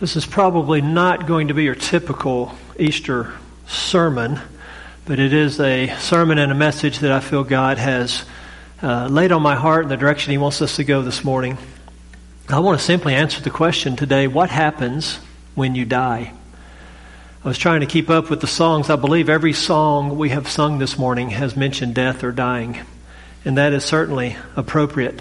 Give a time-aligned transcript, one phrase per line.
[0.00, 3.34] This is probably not going to be your typical Easter
[3.66, 4.40] sermon,
[5.04, 8.24] but it is a sermon and a message that I feel God has
[8.82, 11.58] uh, laid on my heart in the direction He wants us to go this morning.
[12.48, 15.16] I want to simply answer the question today what happens
[15.54, 16.32] when you die?
[17.44, 18.88] I was trying to keep up with the songs.
[18.88, 22.78] I believe every song we have sung this morning has mentioned death or dying,
[23.44, 25.20] and that is certainly appropriate.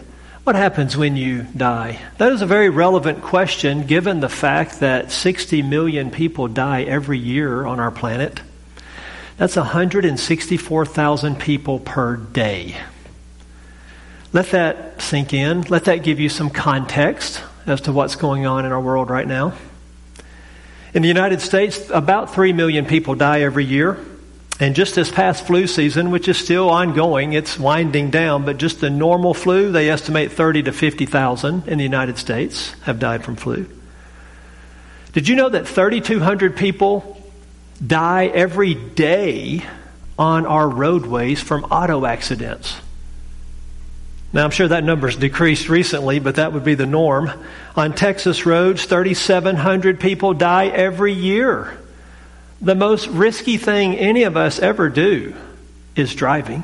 [0.50, 2.00] What happens when you die?
[2.18, 7.20] That is a very relevant question given the fact that 60 million people die every
[7.20, 8.42] year on our planet.
[9.38, 12.76] That's 164,000 people per day.
[14.34, 15.62] Let that sink in.
[15.70, 19.28] Let that give you some context as to what's going on in our world right
[19.28, 19.54] now.
[20.96, 24.04] In the United States, about 3 million people die every year.
[24.60, 28.82] And just this past flu season, which is still ongoing, it's winding down, but just
[28.82, 33.38] the normal flu, they estimate 30 to 50,000 in the United States have died from
[33.38, 33.66] flu.
[35.14, 37.24] Did you know that 3,200 people
[37.86, 39.64] die every day
[40.18, 42.76] on our roadways from auto accidents?
[44.34, 47.32] Now, I'm sure that number's decreased recently, but that would be the norm.
[47.78, 51.79] On Texas roads, 3,700 people die every year
[52.62, 55.34] the most risky thing any of us ever do
[55.96, 56.64] is driving.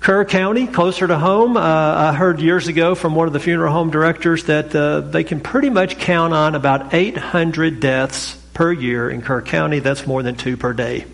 [0.00, 3.72] Kerr County, closer to home, uh, I heard years ago from one of the funeral
[3.72, 9.10] home directors that uh, they can pretty much count on about 800 deaths per year
[9.10, 9.80] in Kerr County.
[9.80, 11.06] That's more than two per day.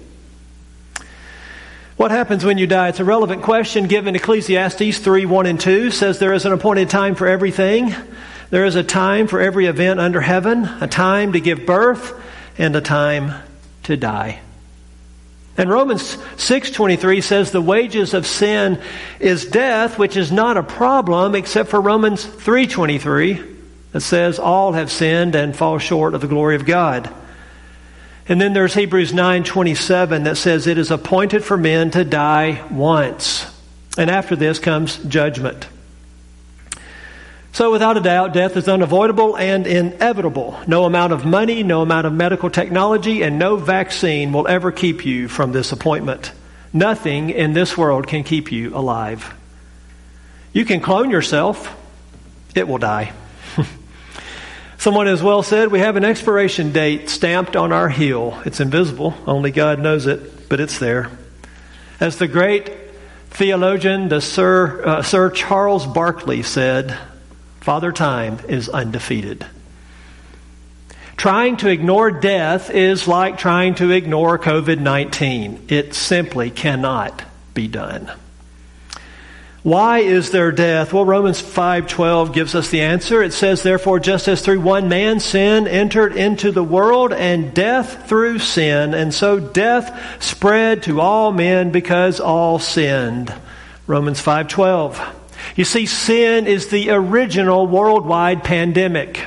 [1.96, 2.88] What happens when you die?
[2.88, 6.90] It's a relevant question given Ecclesiastes 3 1 and 2 says there is an appointed
[6.90, 7.94] time for everything.
[8.50, 12.20] There is a time for every event under heaven, a time to give birth
[12.58, 13.34] and a time
[13.84, 14.40] to die.
[15.56, 18.78] And Romans 6:23 says the wages of sin
[19.20, 23.42] is death, which is not a problem except for Romans 3:23
[23.92, 27.10] that says all have sinned and fall short of the glory of God.
[28.28, 33.46] And then there's Hebrews 9:27 that says it is appointed for men to die once.
[33.98, 35.66] And after this comes judgment.
[37.52, 40.58] So, without a doubt, death is unavoidable and inevitable.
[40.66, 45.04] No amount of money, no amount of medical technology, and no vaccine will ever keep
[45.04, 46.32] you from this appointment.
[46.72, 49.34] Nothing in this world can keep you alive.
[50.54, 51.76] You can clone yourself,
[52.54, 53.12] it will die.
[54.78, 58.40] Someone has well said, We have an expiration date stamped on our heel.
[58.46, 61.10] It's invisible, only God knows it, but it's there.
[62.00, 62.72] As the great
[63.28, 66.96] theologian, the Sir, uh, Sir Charles Barkley said,
[67.62, 69.46] Father Time is undefeated.
[71.16, 75.66] Trying to ignore death is like trying to ignore COVID 19.
[75.68, 77.22] It simply cannot
[77.54, 78.10] be done.
[79.62, 80.92] Why is there death?
[80.92, 83.22] Well, Romans 5:12 gives us the answer.
[83.22, 88.08] It says, "Therefore, just as through one man sin entered into the world, and death
[88.08, 93.32] through sin, and so death spread to all men because all sinned."
[93.86, 95.00] Romans 5:12.
[95.56, 99.24] You see, sin is the original worldwide pandemic.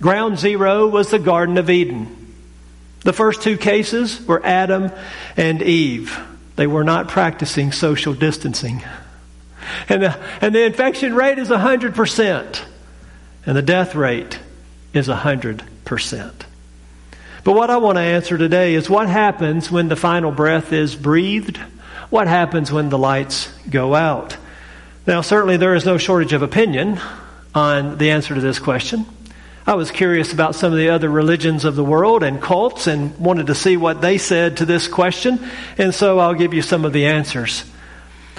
[0.00, 2.34] Ground zero was the Garden of Eden.
[3.00, 4.90] The first two cases were Adam
[5.36, 6.18] and Eve.
[6.56, 8.82] They were not practicing social distancing.
[9.88, 12.60] And the, and the infection rate is 100%.
[13.46, 14.38] And the death rate
[14.92, 16.32] is 100%.
[17.44, 20.96] But what I want to answer today is what happens when the final breath is
[20.96, 21.58] breathed?
[22.10, 24.36] What happens when the lights go out?
[25.06, 26.98] Now, certainly there is no shortage of opinion
[27.54, 29.06] on the answer to this question.
[29.64, 33.16] I was curious about some of the other religions of the world and cults and
[33.16, 35.38] wanted to see what they said to this question,
[35.78, 37.64] and so I'll give you some of the answers.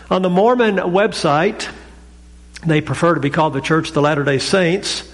[0.10, 1.70] On the Mormon website,
[2.66, 5.10] they prefer to be called the Church of the Latter day Saints.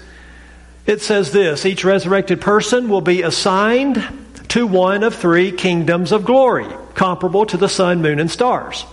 [0.86, 4.02] It says this each resurrected person will be assigned
[4.48, 8.84] to one of three kingdoms of glory, comparable to the sun, moon, and stars.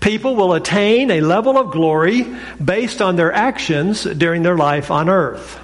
[0.00, 2.26] People will attain a level of glory
[2.62, 5.58] based on their actions during their life on earth.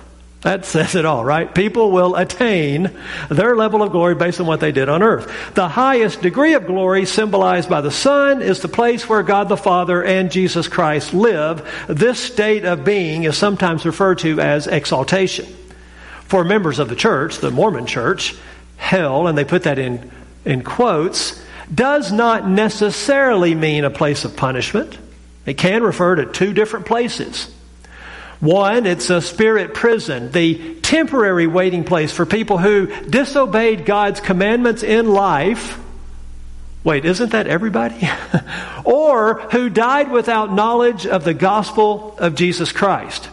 [0.45, 1.53] That says it all, right?
[1.53, 2.91] People will attain
[3.31, 5.55] their level of glory based on what they did on earth.
[5.55, 9.56] The highest degree of glory, symbolized by the sun, is the place where God the
[9.56, 11.67] Father and Jesus Christ live.
[11.88, 15.47] This state of being is sometimes referred to as exaltation.
[16.26, 18.35] For members of the church, the Mormon church,
[18.76, 20.11] hell, and they put that in,
[20.44, 24.99] in quotes, does not necessarily mean a place of punishment.
[25.46, 27.50] It can refer to two different places.
[28.40, 34.82] One, it's a spirit prison, the temporary waiting place for people who disobeyed God's commandments
[34.82, 35.81] in life.
[36.82, 38.06] Wait, isn't that everybody?
[38.84, 43.31] or who died without knowledge of the gospel of Jesus Christ.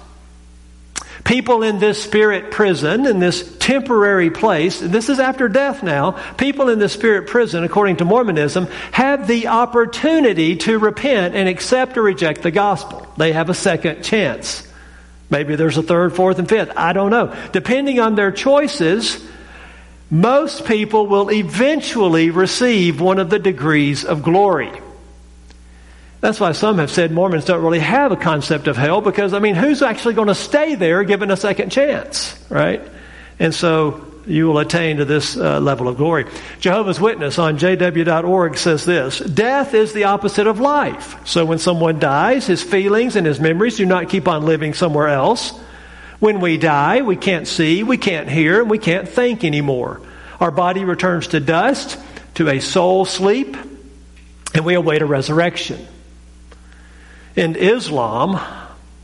[1.32, 6.68] People in this spirit prison, in this temporary place, this is after death now, people
[6.68, 12.02] in this spirit prison, according to Mormonism, have the opportunity to repent and accept or
[12.02, 13.08] reject the gospel.
[13.16, 14.68] They have a second chance.
[15.30, 16.74] Maybe there's a third, fourth, and fifth.
[16.76, 17.34] I don't know.
[17.54, 19.26] Depending on their choices,
[20.10, 24.74] most people will eventually receive one of the degrees of glory.
[26.22, 29.40] That's why some have said Mormons don't really have a concept of hell because, I
[29.40, 32.82] mean, who's actually going to stay there given a second chance, right?
[33.40, 36.28] And so you will attain to this uh, level of glory.
[36.60, 41.16] Jehovah's Witness on jw.org says this Death is the opposite of life.
[41.26, 45.08] So when someone dies, his feelings and his memories do not keep on living somewhere
[45.08, 45.60] else.
[46.20, 50.00] When we die, we can't see, we can't hear, and we can't think anymore.
[50.40, 51.98] Our body returns to dust,
[52.36, 53.58] to a soul sleep,
[54.54, 55.88] and we await a resurrection
[57.36, 58.40] in Islam,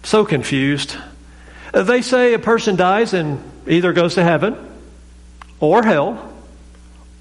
[0.03, 0.95] so confused.
[1.73, 4.55] They say a person dies and either goes to heaven
[5.59, 6.33] or hell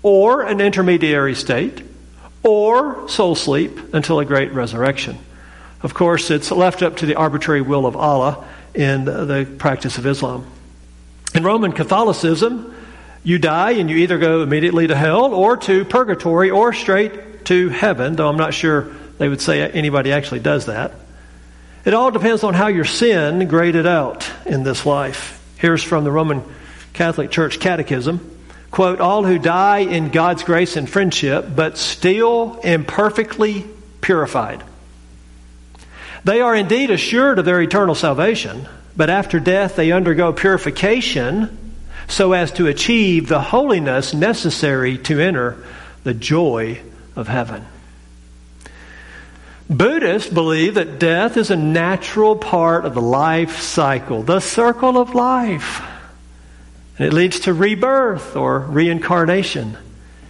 [0.03, 1.83] or an intermediary state
[2.43, 5.19] or soul sleep until a great resurrection.
[5.83, 8.45] Of course, it's left up to the arbitrary will of Allah
[8.75, 10.47] in the practice of Islam.
[11.35, 12.75] In Roman Catholicism,
[13.25, 17.69] you die and you either go immediately to hell or to purgatory or straight to
[17.69, 18.89] heaven, though I'm not sure
[19.19, 20.93] they would say anybody actually does that.
[21.85, 25.43] It all depends on how your sin graded out in this life.
[25.59, 26.43] Here's from the Roman
[26.93, 28.33] Catholic Church Catechism.
[28.71, 33.65] Quote, all who die in God's grace and friendship, but still imperfectly
[34.01, 34.63] purified.
[36.25, 41.57] They are indeed assured of their eternal salvation, but after death they undergo purification
[42.09, 45.65] so as to achieve the holiness necessary to enter
[46.05, 46.81] the joy
[47.15, 47.65] of heaven.
[49.69, 55.15] Buddhists believe that death is a natural part of the life cycle, the circle of
[55.15, 55.83] life.
[56.99, 59.77] And it leads to rebirth or reincarnation.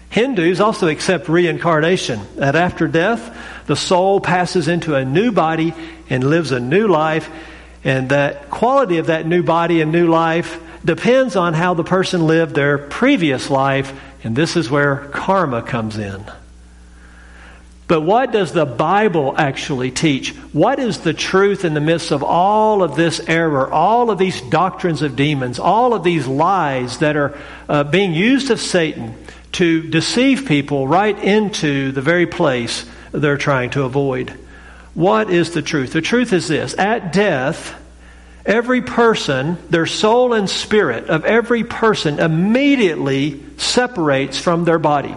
[0.09, 3.37] Hindus also accept reincarnation, that after death,
[3.67, 5.75] the soul passes into a new body
[6.09, 7.29] and lives a new life,
[7.85, 12.27] and that quality of that new body and new life depends on how the person
[12.27, 13.93] lived their previous life,
[14.25, 16.25] and this is where karma comes in.
[17.89, 20.31] But what does the Bible actually teach?
[20.53, 24.41] What is the truth in the midst of all of this error, all of these
[24.41, 27.39] doctrines of demons, all of these lies that are
[27.69, 29.15] uh, being used of Satan
[29.53, 34.31] to deceive people right into the very place they're trying to avoid?
[34.95, 35.93] What is the truth?
[35.93, 37.81] The truth is this at death,
[38.45, 45.15] every person, their soul and spirit of every person immediately separates from their body.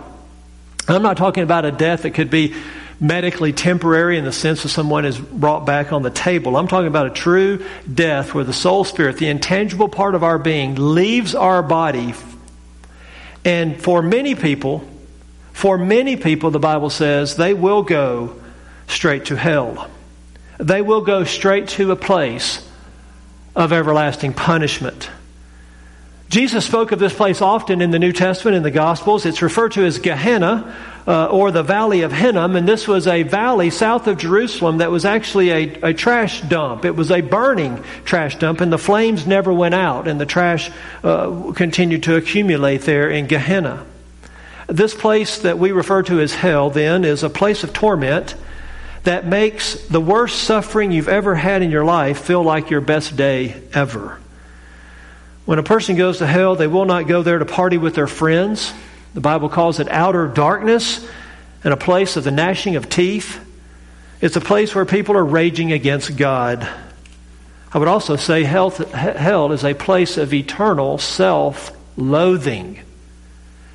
[0.95, 2.53] I'm not talking about a death that could be
[2.99, 6.57] medically temporary in the sense that someone is brought back on the table.
[6.57, 10.37] I'm talking about a true death where the soul spirit, the intangible part of our
[10.37, 12.13] being, leaves our body.
[13.45, 14.87] And for many people,
[15.53, 18.35] for many people, the Bible says, they will go
[18.87, 19.89] straight to hell.
[20.57, 22.67] They will go straight to a place
[23.55, 25.09] of everlasting punishment.
[26.29, 29.25] Jesus spoke of this place often in the New Testament, in the Gospels.
[29.25, 30.75] It's referred to as Gehenna,
[31.07, 34.91] uh, or the Valley of Hinnom, and this was a valley south of Jerusalem that
[34.91, 36.85] was actually a, a trash dump.
[36.85, 40.69] It was a burning trash dump, and the flames never went out, and the trash
[41.03, 43.83] uh, continued to accumulate there in Gehenna.
[44.67, 48.35] This place that we refer to as hell, then, is a place of torment
[49.01, 53.17] that makes the worst suffering you've ever had in your life feel like your best
[53.17, 54.19] day ever.
[55.49, 58.05] When a person goes to hell, they will not go there to party with their
[58.05, 58.71] friends.
[59.15, 61.03] The Bible calls it outer darkness
[61.63, 63.43] and a place of the gnashing of teeth.
[64.21, 66.69] It's a place where people are raging against God.
[67.73, 72.81] I would also say hell, hell is a place of eternal self loathing.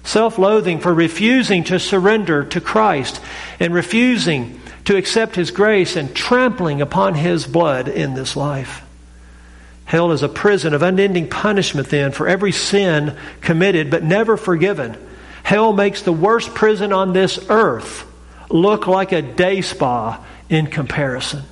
[0.04, 3.20] Self loathing for refusing to surrender to Christ
[3.58, 8.83] and refusing to accept His grace and trampling upon His blood in this life.
[9.84, 14.96] Hell is a prison of unending punishment, then, for every sin committed but never forgiven.
[15.42, 18.10] Hell makes the worst prison on this earth
[18.48, 21.42] look like a day spa in comparison.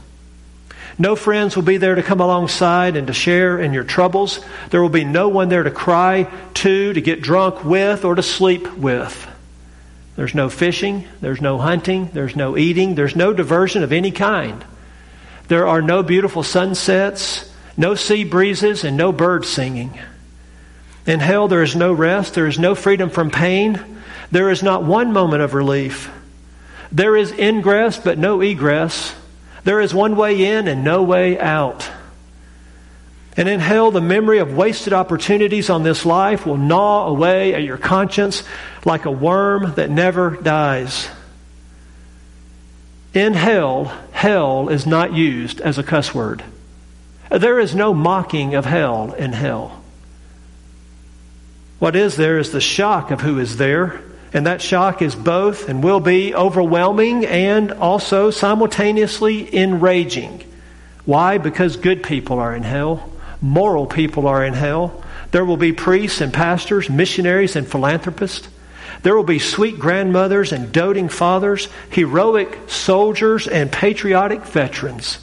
[0.98, 4.40] No friends will be there to come alongside and to share in your troubles.
[4.70, 8.22] There will be no one there to cry to, to get drunk with, or to
[8.22, 9.28] sleep with.
[10.16, 14.64] There's no fishing, there's no hunting, there's no eating, there's no diversion of any kind.
[15.48, 19.98] There are no beautiful sunsets, no sea breezes, and no birds singing.
[21.06, 23.80] In hell, there is no rest, there is no freedom from pain,
[24.30, 26.10] there is not one moment of relief.
[26.90, 29.14] There is ingress, but no egress.
[29.64, 31.90] There is one way in and no way out.
[33.36, 37.62] And in hell, the memory of wasted opportunities on this life will gnaw away at
[37.62, 38.42] your conscience
[38.84, 41.08] like a worm that never dies.
[43.14, 46.44] In hell, hell is not used as a cuss word.
[47.32, 49.82] There is no mocking of hell in hell.
[51.78, 54.02] What is there is the shock of who is there,
[54.34, 60.44] and that shock is both and will be overwhelming and also simultaneously enraging.
[61.06, 61.38] Why?
[61.38, 63.10] Because good people are in hell,
[63.40, 65.02] moral people are in hell.
[65.30, 68.46] There will be priests and pastors, missionaries and philanthropists.
[69.02, 75.18] There will be sweet grandmothers and doting fathers, heroic soldiers and patriotic veterans.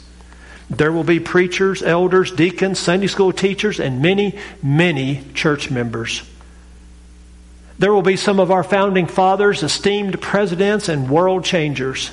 [0.70, 6.22] There will be preachers, elders, deacons, Sunday school teachers, and many, many church members.
[7.80, 12.12] There will be some of our founding fathers, esteemed presidents, and world changers.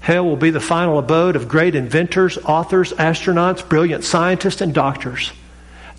[0.00, 5.32] Hell will be the final abode of great inventors, authors, astronauts, brilliant scientists, and doctors.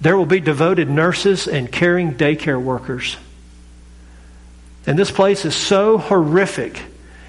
[0.02, 3.18] There will be devoted nurses and caring daycare workers.
[4.88, 6.82] And this place is so horrific.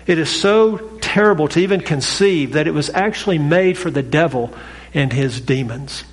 [0.07, 4.53] It is so terrible to even conceive that it was actually made for the devil
[4.95, 6.05] and his demons.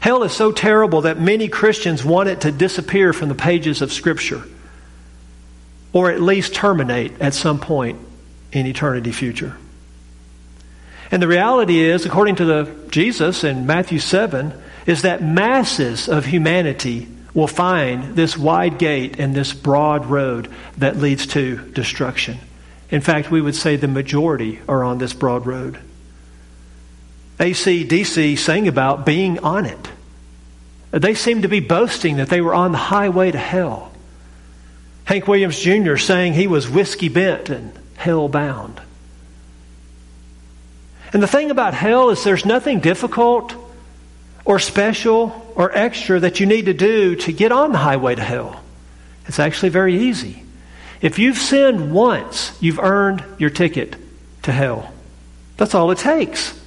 [0.00, 3.92] Hell is so terrible that many Christians want it to disappear from the pages of
[3.92, 4.42] Scripture,
[5.92, 7.98] or at least terminate at some point
[8.52, 9.56] in eternity future.
[11.10, 14.52] And the reality is, according to the Jesus in Matthew 7,
[14.86, 20.96] is that masses of humanity will find this wide gate and this broad road that
[20.96, 22.38] leads to destruction.
[22.88, 25.78] In fact, we would say the majority are on this broad road.
[27.38, 29.90] ACDC sang about being on it.
[30.92, 33.92] They seemed to be boasting that they were on the highway to hell.
[35.04, 35.96] Hank Williams Jr.
[35.96, 38.80] saying he was whiskey bent and hell bound.
[41.12, 43.54] And the thing about hell is there's nothing difficult
[44.46, 48.22] or special or extra that you need to do to get on the highway to
[48.22, 48.62] hell.
[49.26, 50.44] It's actually very easy.
[51.02, 53.96] If you've sinned once, you've earned your ticket
[54.44, 54.94] to hell.
[55.56, 56.58] That's all it takes.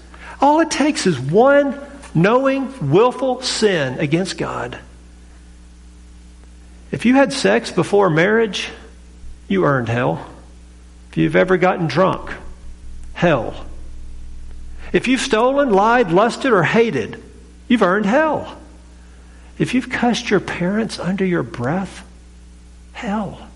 [0.42, 1.80] All it takes is one
[2.14, 4.78] knowing, willful sin against God.
[6.92, 8.70] If you had sex before marriage,
[9.48, 10.28] you earned hell.
[11.12, 12.34] If you've ever gotten drunk,
[13.14, 13.66] hell.
[14.92, 17.24] If you've stolen, lied, lusted, or hated,
[17.70, 18.58] You've earned hell.
[19.58, 22.06] If you've cussed your parents under your breath,
[22.92, 23.48] hell.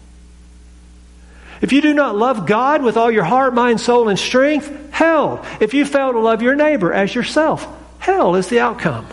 [1.61, 5.45] If you do not love God with all your heart, mind, soul, and strength, hell.
[5.59, 7.67] If you fail to love your neighbor as yourself,
[7.99, 9.07] hell is the outcome.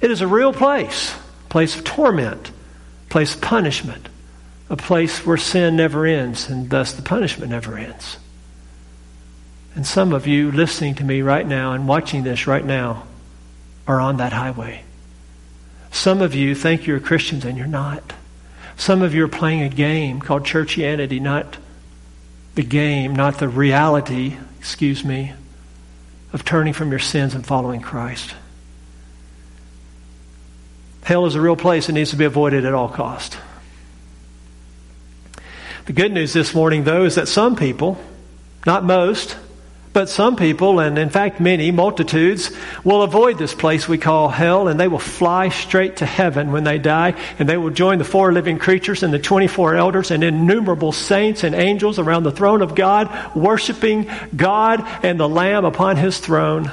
[0.00, 4.08] It is a real place, a place of torment, a place of punishment,
[4.70, 8.18] a place where sin never ends, and thus the punishment never ends.
[9.76, 13.04] And some of you listening to me right now and watching this right now
[13.86, 14.82] are on that highway.
[15.92, 18.14] Some of you think you're Christians and you're not.
[18.78, 21.58] Some of you are playing a game called churchianity, not
[22.54, 25.34] the game, not the reality, excuse me,
[26.32, 28.34] of turning from your sins and following Christ.
[31.02, 31.90] Hell is a real place.
[31.90, 33.36] It needs to be avoided at all cost.
[35.84, 38.02] The good news this morning, though, is that some people,
[38.64, 39.36] not most,
[39.96, 42.50] but some people, and in fact many, multitudes,
[42.84, 46.64] will avoid this place we call hell and they will fly straight to heaven when
[46.64, 50.22] they die and they will join the four living creatures and the 24 elders and
[50.22, 55.96] innumerable saints and angels around the throne of God, worshiping God and the Lamb upon
[55.96, 56.70] his throne.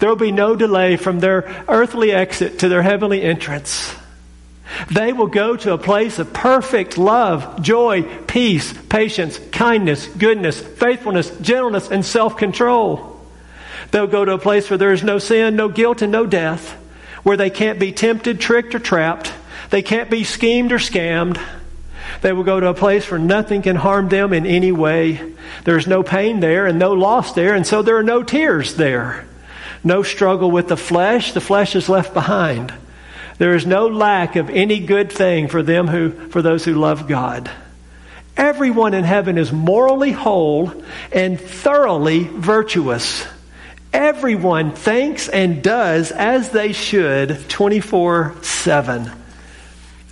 [0.00, 3.94] There will be no delay from their earthly exit to their heavenly entrance.
[4.90, 11.30] They will go to a place of perfect love, joy, peace, patience, kindness, goodness, faithfulness,
[11.40, 13.20] gentleness, and self control.
[13.90, 16.72] They'll go to a place where there is no sin, no guilt, and no death,
[17.22, 19.32] where they can't be tempted, tricked, or trapped.
[19.70, 21.40] They can't be schemed or scammed.
[22.22, 25.34] They will go to a place where nothing can harm them in any way.
[25.64, 29.26] There's no pain there and no loss there, and so there are no tears there.
[29.84, 31.32] No struggle with the flesh.
[31.32, 32.72] The flesh is left behind.
[33.38, 37.06] There is no lack of any good thing for them who for those who love
[37.06, 37.50] God.
[38.36, 40.72] Everyone in heaven is morally whole
[41.12, 43.26] and thoroughly virtuous.
[43.92, 49.10] Everyone thinks and does as they should 24 7.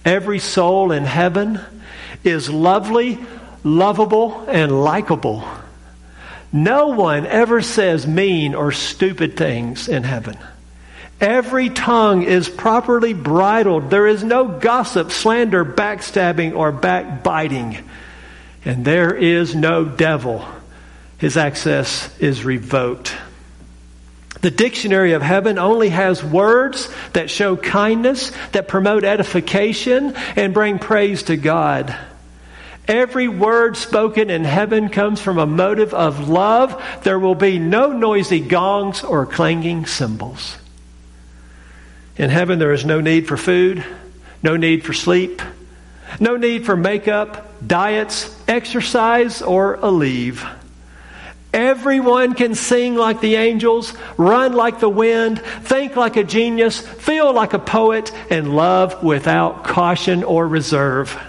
[0.05, 1.61] Every soul in heaven
[2.25, 3.19] is lovely,
[3.63, 5.47] lovable, and likable.
[6.53, 10.39] No one ever says mean or stupid things in heaven.
[11.25, 13.89] Every tongue is properly bridled.
[13.89, 17.79] There is no gossip, slander, backstabbing, or backbiting.
[18.67, 20.45] And there is no devil.
[21.17, 23.17] His access is revoked.
[24.43, 30.79] The dictionary of heaven only has words that show kindness, that promote edification, and bring
[30.79, 31.97] praise to God.
[32.87, 36.85] Every word spoken in heaven comes from a motive of love.
[37.03, 40.59] There will be no noisy gongs or clanging cymbals.
[42.17, 43.85] In heaven, there is no need for food,
[44.43, 45.43] no need for sleep,
[46.21, 50.49] no need for makeup, diets, exercise, or Aleve.
[51.53, 57.33] Everyone can sing like the angels, run like the wind, think like a genius, feel
[57.33, 61.21] like a poet, and love without caution or reserve.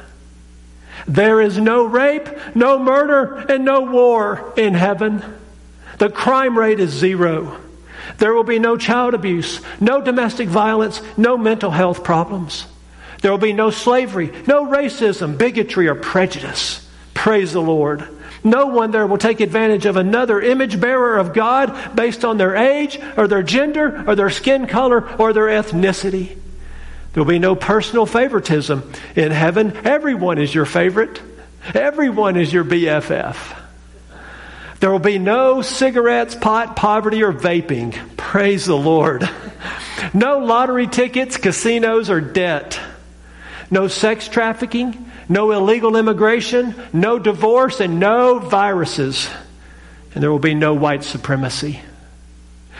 [1.08, 5.24] There is no rape, no murder, and no war in heaven.
[6.00, 7.60] The crime rate is zero.
[8.18, 12.66] There will be no child abuse, no domestic violence, no mental health problems.
[13.22, 16.88] There will be no slavery, no racism, bigotry, or prejudice.
[17.14, 18.08] Praise the Lord.
[18.44, 22.56] No one there will take advantage of another image bearer of God based on their
[22.56, 26.38] age, or their gender, or their skin color, or their ethnicity.
[27.14, 29.76] There will be no personal favoritism in heaven.
[29.86, 31.20] Everyone is your favorite,
[31.74, 33.65] everyone is your BFF.
[34.86, 37.98] There will be no cigarettes, pot, poverty, or vaping.
[38.18, 39.28] Praise the Lord.
[40.14, 42.80] No lottery tickets, casinos, or debt.
[43.72, 49.28] No sex trafficking, no illegal immigration, no divorce, and no viruses.
[50.14, 51.80] And there will be no white supremacy.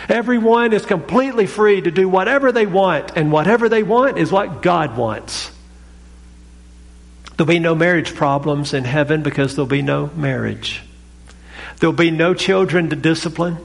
[0.08, 4.62] Everyone is completely free to do whatever they want, and whatever they want is what
[4.62, 5.50] God wants.
[7.36, 10.85] There'll be no marriage problems in heaven because there'll be no marriage.
[11.80, 13.58] There'll be no children to discipline,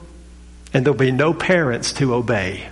[0.73, 2.69] and there'll be no parents to obey.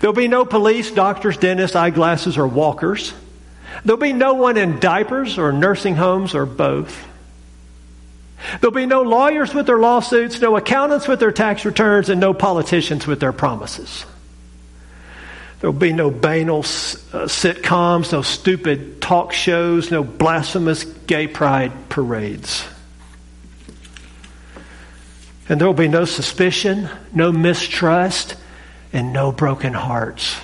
[0.00, 3.12] There'll be no police, doctors, dentists, eyeglasses, or walkers.
[3.84, 7.06] There'll be no one in diapers or nursing homes or both.
[8.60, 12.32] There'll be no lawyers with their lawsuits, no accountants with their tax returns, and no
[12.32, 14.04] politicians with their promises.
[15.60, 22.64] There'll be no banal uh, sitcoms, no stupid talk shows, no blasphemous gay pride parades.
[25.48, 28.36] And there will be no suspicion, no mistrust,
[28.92, 30.36] and no broken hearts.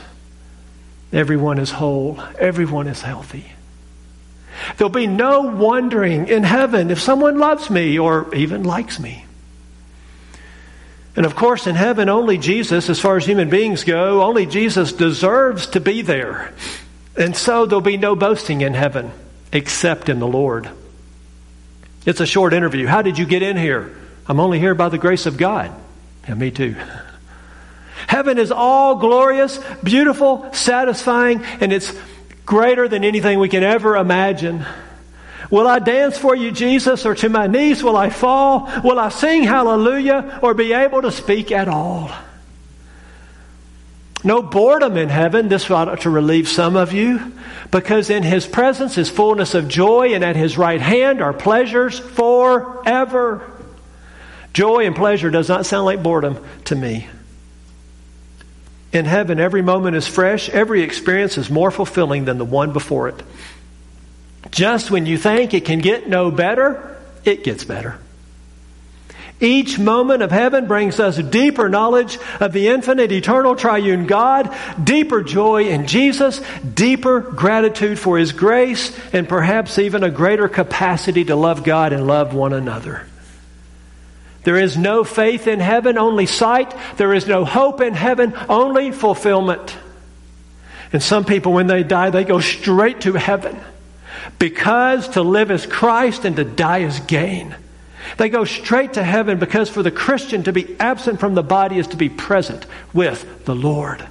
[1.12, 3.52] Everyone is whole, everyone is healthy.
[4.76, 9.26] There'll be no wondering in heaven if someone loves me or even likes me.
[11.16, 14.92] And of course, in heaven, only Jesus, as far as human beings go, only Jesus
[14.92, 16.52] deserves to be there.
[17.16, 19.12] And so there'll be no boasting in heaven
[19.52, 20.68] except in the Lord.
[22.04, 22.86] It's a short interview.
[22.86, 23.96] How did you get in here?
[24.26, 25.70] I'm only here by the grace of God.
[26.26, 26.76] Yeah, me too.
[28.06, 31.92] Heaven is all glorious, beautiful, satisfying, and it's
[32.46, 34.64] greater than anything we can ever imagine.
[35.50, 38.70] Will I dance for you, Jesus, or to my knees will I fall?
[38.82, 42.10] Will I sing hallelujah or be able to speak at all?
[44.24, 45.48] No boredom in heaven.
[45.48, 47.32] This ought to relieve some of you.
[47.70, 51.98] Because in his presence is fullness of joy, and at his right hand are pleasures
[51.98, 53.53] forever.
[54.54, 57.08] Joy and pleasure does not sound like boredom to me.
[58.92, 63.08] In heaven, every moment is fresh, every experience is more fulfilling than the one before
[63.08, 63.20] it.
[64.52, 67.98] Just when you think it can get no better, it gets better.
[69.40, 75.24] Each moment of heaven brings us deeper knowledge of the infinite, eternal, triune God, deeper
[75.24, 81.34] joy in Jesus, deeper gratitude for His grace, and perhaps even a greater capacity to
[81.34, 83.04] love God and love one another.
[84.44, 86.74] There is no faith in heaven, only sight.
[86.96, 89.76] There is no hope in heaven, only fulfillment.
[90.92, 93.58] And some people, when they die, they go straight to heaven
[94.38, 97.56] because to live is Christ and to die is gain.
[98.18, 101.78] They go straight to heaven because for the Christian to be absent from the body
[101.78, 104.06] is to be present with the Lord.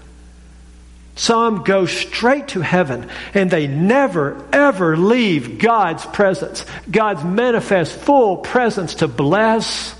[1.15, 8.37] Some go straight to heaven and they never, ever leave God's presence, God's manifest full
[8.37, 9.95] presence to bless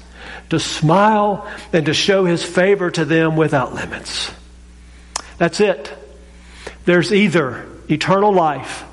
[0.54, 4.32] to smile, and to show his favor to them without limits.
[5.38, 5.94] That's it.
[6.86, 8.84] There's either eternal life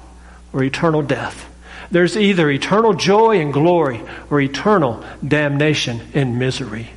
[0.53, 1.47] or eternal death.
[1.91, 6.91] There's either eternal joy and glory or eternal damnation and misery.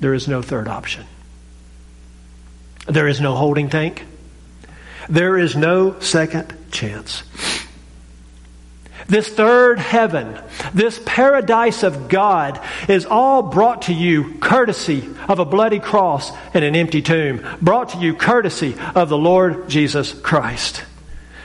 [0.00, 1.06] There is no third option.
[2.86, 4.04] There is no holding tank.
[5.08, 7.22] There is no second chance.
[9.06, 10.38] This third heaven,
[10.72, 16.64] this paradise of God, is all brought to you courtesy of a bloody cross and
[16.64, 17.46] an empty tomb.
[17.60, 20.84] Brought to you courtesy of the Lord Jesus Christ.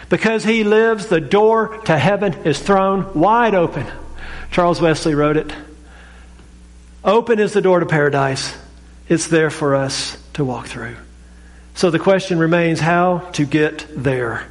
[0.07, 3.85] Because he lives, the door to heaven is thrown wide open.
[4.51, 5.53] Charles Wesley wrote it.
[7.03, 8.55] Open is the door to paradise,
[9.07, 10.95] It's there for us to walk through.
[11.75, 14.47] So the question remains how to get there,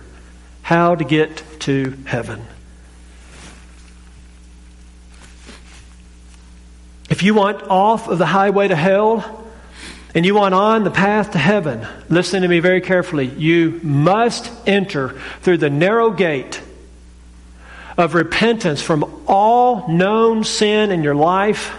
[0.62, 2.42] how to get to heaven.
[7.18, 9.44] If you want off of the highway to hell
[10.14, 13.26] and you want on the path to heaven, listen to me very carefully.
[13.26, 16.62] You must enter through the narrow gate
[17.96, 21.76] of repentance from all known sin in your life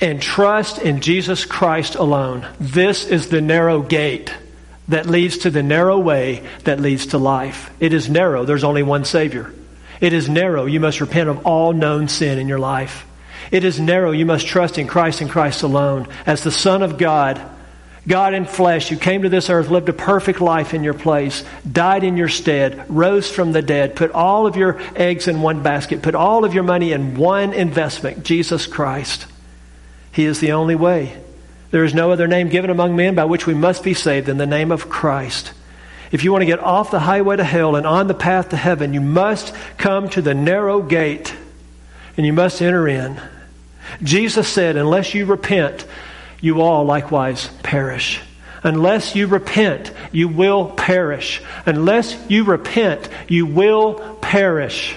[0.00, 2.44] and trust in Jesus Christ alone.
[2.58, 4.34] This is the narrow gate
[4.88, 7.70] that leads to the narrow way that leads to life.
[7.78, 8.44] It is narrow.
[8.44, 9.54] There's only one Savior.
[10.00, 10.66] It is narrow.
[10.66, 13.06] You must repent of all known sin in your life.
[13.50, 14.12] It is narrow.
[14.12, 16.06] You must trust in Christ and Christ alone.
[16.26, 17.40] As the Son of God,
[18.06, 21.44] God in flesh, who came to this earth, lived a perfect life in your place,
[21.70, 25.62] died in your stead, rose from the dead, put all of your eggs in one
[25.62, 29.26] basket, put all of your money in one investment Jesus Christ.
[30.12, 31.16] He is the only way.
[31.70, 34.38] There is no other name given among men by which we must be saved than
[34.38, 35.52] the name of Christ.
[36.10, 38.56] If you want to get off the highway to hell and on the path to
[38.56, 41.36] heaven, you must come to the narrow gate
[42.16, 43.20] and you must enter in.
[44.02, 45.86] Jesus said, Unless you repent,
[46.40, 48.20] you all likewise perish.
[48.62, 51.42] Unless you repent, you will perish.
[51.64, 54.96] Unless you repent, you will perish.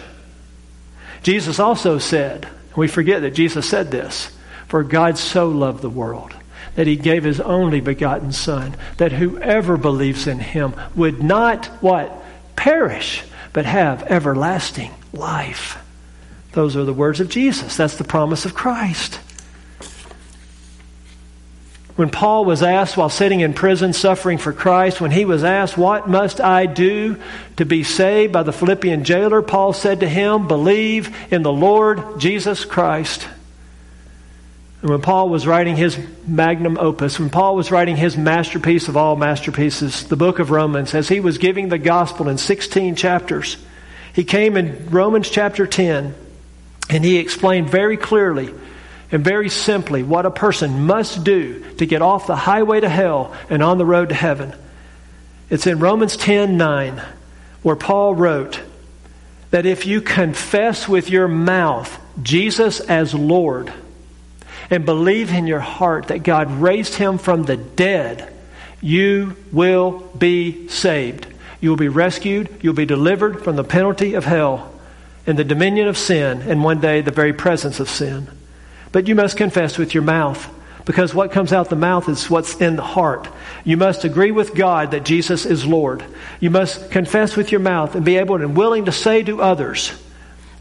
[1.22, 4.36] Jesus also said, we forget that Jesus said this,
[4.68, 6.34] for God so loved the world
[6.76, 12.12] that he gave his only begotten Son, that whoever believes in him would not what?
[12.56, 15.78] Perish, but have everlasting life.
[16.54, 17.78] Those are the words of Jesus.
[17.78, 19.20] That's the promise of Christ.
[21.96, 25.78] When Paul was asked while sitting in prison suffering for Christ, when he was asked,
[25.78, 27.18] What must I do
[27.58, 29.44] to be saved by the Philippian jailer?
[29.44, 33.28] Paul said to him, Believe in the Lord Jesus Christ
[34.84, 38.98] and when Paul was writing his magnum opus, when Paul was writing his masterpiece of
[38.98, 43.56] all masterpieces, the book of Romans, as he was giving the gospel in 16 chapters,
[44.12, 46.14] he came in Romans chapter 10
[46.90, 48.54] and he explained very clearly
[49.12, 53.36] and very simply what a person must do to get off the highway to hell
[53.50, 54.54] and on the road to heaven.
[55.50, 57.02] It's in Romans 10 9,
[57.62, 58.60] where Paul wrote
[59.52, 63.72] that if you confess with your mouth Jesus as Lord,
[64.70, 68.34] and believe in your heart that God raised him from the dead,
[68.82, 71.28] you will be saved.
[71.62, 72.50] You will be rescued.
[72.62, 74.73] You'll be delivered from the penalty of hell
[75.26, 78.28] and the dominion of sin, and one day the very presence of sin.
[78.92, 80.50] But you must confess with your mouth
[80.86, 83.28] because what comes out the mouth is what's in the heart.
[83.64, 86.04] You must agree with God that Jesus is Lord.
[86.40, 89.94] You must confess with your mouth and be able and willing to say to others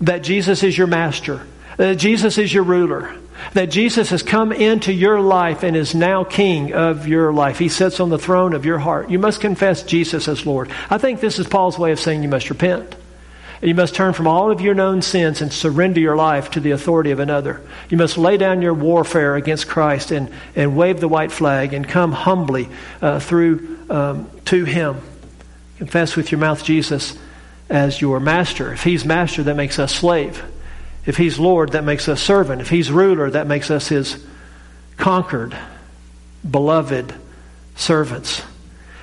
[0.00, 1.44] that Jesus is your master,
[1.76, 3.16] that Jesus is your ruler,
[3.54, 7.58] that Jesus has come into your life and is now king of your life.
[7.58, 9.10] He sits on the throne of your heart.
[9.10, 10.70] You must confess Jesus as Lord.
[10.88, 12.94] I think this is Paul's way of saying you must repent.
[13.62, 16.72] You must turn from all of your known sins and surrender your life to the
[16.72, 17.60] authority of another.
[17.88, 21.86] You must lay down your warfare against Christ and, and wave the white flag and
[21.86, 22.68] come humbly
[23.00, 25.00] uh, through um, to Him.
[25.78, 27.16] Confess with your mouth Jesus
[27.70, 28.72] as your master.
[28.72, 30.42] If He's master, that makes us slave.
[31.04, 32.60] If he's Lord, that makes us servant.
[32.60, 34.24] If he's ruler, that makes us his
[34.96, 35.56] conquered,
[36.48, 37.12] beloved
[37.74, 38.42] servants.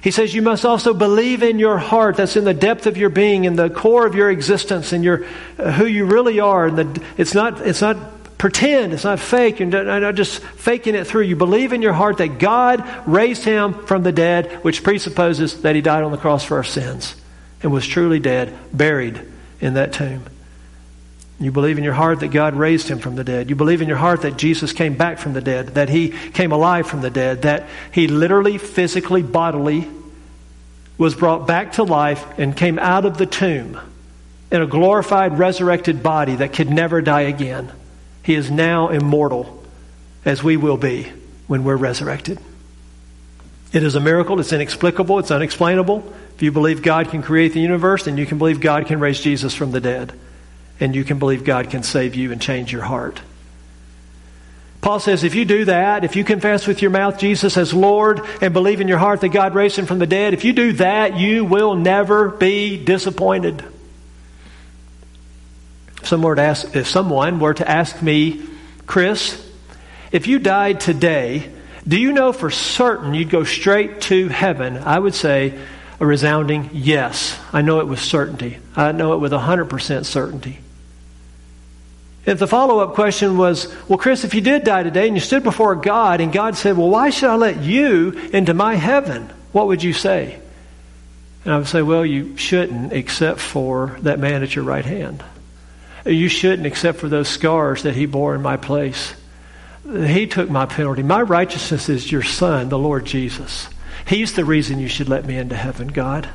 [0.02, 2.16] He says you must also believe in your heart.
[2.16, 5.26] That's in the depth of your being, in the core of your existence, and your
[5.58, 6.68] uh, who you really are.
[6.68, 7.98] And the, it's not it's not
[8.38, 8.94] pretend.
[8.94, 9.60] It's not fake.
[9.60, 11.24] You're not just faking it through.
[11.24, 15.76] You believe in your heart that God raised him from the dead, which presupposes that
[15.76, 17.16] he died on the cross for our sins
[17.62, 19.20] and was truly dead, buried
[19.60, 20.24] in that tomb.
[21.40, 23.50] You believe in your heart that God raised him from the dead.
[23.50, 26.52] You believe in your heart that Jesus came back from the dead, that he came
[26.52, 29.88] alive from the dead, that he literally, physically, bodily
[30.98, 33.80] was brought back to life and came out of the tomb
[34.52, 37.72] in a glorified, resurrected body that could never die again.
[38.22, 39.64] He is now immortal,
[40.26, 41.10] as we will be
[41.48, 42.38] when we're resurrected.
[43.72, 44.42] It is a miracle.
[44.42, 45.20] It's inexplicable.
[45.20, 46.14] It's unexplainable.
[46.36, 49.22] If you believe God can create the universe, then you can believe God can raise
[49.22, 50.12] Jesus from the dead
[50.80, 53.22] and you can believe God can save you and change your heart.
[54.82, 58.22] Paul says if you do that, if you confess with your mouth Jesus as Lord
[58.42, 60.74] and believe in your heart that God raised him from the dead, if you do
[60.74, 63.64] that, you will never be disappointed.
[66.02, 68.42] If someone were to ask, if someone were to ask me,
[68.86, 69.46] Chris,
[70.14, 71.52] if you died today,
[71.86, 74.78] do you know for certain you'd go straight to heaven?
[74.78, 75.60] I would say
[76.00, 77.38] a resounding yes.
[77.52, 78.60] I know it with certainty.
[78.76, 80.60] I know it with 100% certainty.
[82.30, 85.20] If the follow up question was, Well, Chris, if you did die today and you
[85.20, 89.32] stood before God and God said, Well, why should I let you into my heaven?
[89.52, 90.40] What would you say?
[91.44, 95.24] And I would say, Well, you shouldn't, except for that man at your right hand.
[96.06, 99.16] You shouldn't, except for those scars that he bore in my place.
[99.92, 101.02] He took my penalty.
[101.02, 103.70] My righteousness is your son, the Lord Jesus.
[104.06, 106.30] He's the reason you should let me into heaven, God.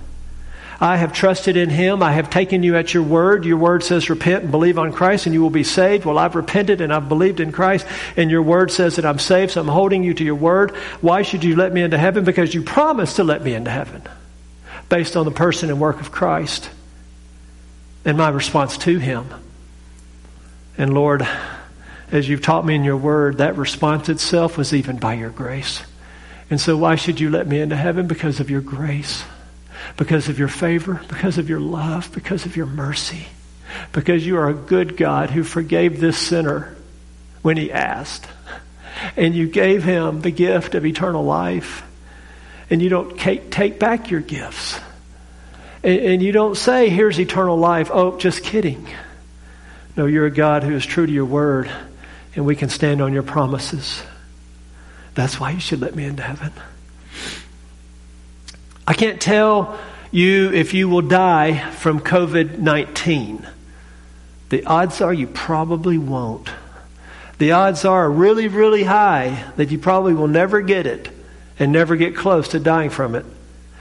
[0.84, 2.02] I have trusted in him.
[2.02, 3.46] I have taken you at your word.
[3.46, 6.04] Your word says, repent and believe on Christ and you will be saved.
[6.04, 7.86] Well, I've repented and I've believed in Christ,
[8.18, 10.72] and your word says that I'm saved, so I'm holding you to your word.
[11.00, 12.22] Why should you let me into heaven?
[12.22, 14.02] Because you promised to let me into heaven
[14.90, 16.68] based on the person and work of Christ
[18.04, 19.26] and my response to him.
[20.76, 21.26] And Lord,
[22.12, 25.82] as you've taught me in your word, that response itself was even by your grace.
[26.50, 28.06] And so, why should you let me into heaven?
[28.06, 29.24] Because of your grace
[29.96, 33.26] because of your favor, because of your love, because of your mercy,
[33.92, 36.76] because you are a good God who forgave this sinner
[37.42, 38.26] when he asked.
[39.16, 41.82] And you gave him the gift of eternal life.
[42.70, 44.80] And you don't take back your gifts.
[45.82, 47.90] And you don't say, here's eternal life.
[47.92, 48.86] Oh, just kidding.
[49.96, 51.70] No, you're a God who is true to your word,
[52.34, 54.02] and we can stand on your promises.
[55.14, 56.52] That's why you should let me into heaven.
[58.86, 59.78] I can't tell
[60.10, 63.46] you if you will die from COVID 19.
[64.50, 66.50] The odds are you probably won't.
[67.38, 71.08] The odds are really, really high that you probably will never get it
[71.58, 73.24] and never get close to dying from it.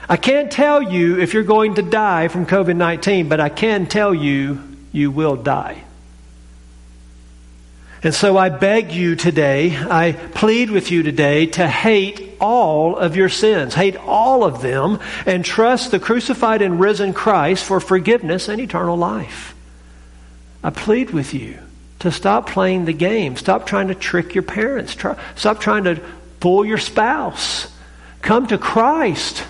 [0.08, 3.86] I can't tell you if you're going to die from COVID 19, but I can
[3.86, 5.84] tell you you will die.
[8.04, 13.16] And so I beg you today, I plead with you today to hate all of
[13.16, 18.50] your sins, hate all of them, and trust the crucified and risen Christ for forgiveness
[18.50, 19.54] and eternal life.
[20.62, 21.58] I plead with you
[22.00, 23.36] to stop playing the game.
[23.36, 24.94] Stop trying to trick your parents.
[24.94, 25.96] Try, stop trying to
[26.42, 27.72] fool your spouse.
[28.20, 29.42] Come to Christ.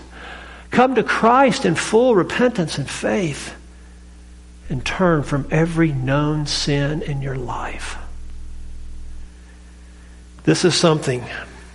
[0.71, 3.53] Come to Christ in full repentance and faith
[4.69, 7.99] and turn from every known sin in your life.
[10.45, 11.25] This is something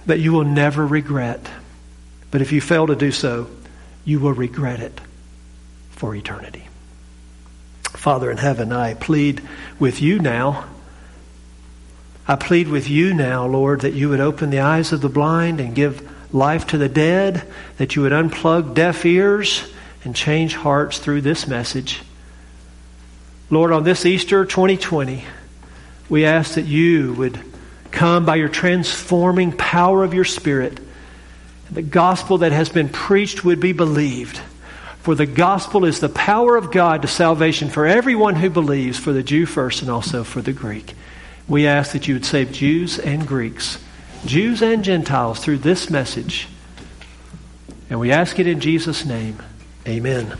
[0.05, 1.47] that you will never regret.
[2.31, 3.47] But if you fail to do so,
[4.05, 4.99] you will regret it
[5.91, 6.67] for eternity.
[7.83, 9.41] Father in heaven, I plead
[9.79, 10.65] with you now.
[12.27, 15.59] I plead with you now, Lord, that you would open the eyes of the blind
[15.59, 17.43] and give life to the dead,
[17.77, 19.63] that you would unplug deaf ears
[20.03, 22.03] and change hearts through this message.
[23.49, 25.23] Lord, on this Easter 2020,
[26.07, 27.48] we ask that you would
[27.91, 30.79] come by your transforming power of your Spirit.
[31.71, 34.39] The gospel that has been preached would be believed.
[35.01, 39.13] For the gospel is the power of God to salvation for everyone who believes, for
[39.13, 40.93] the Jew first and also for the Greek.
[41.47, 43.79] We ask that you would save Jews and Greeks,
[44.25, 46.47] Jews and Gentiles through this message.
[47.89, 49.41] And we ask it in Jesus' name.
[49.87, 50.37] Amen.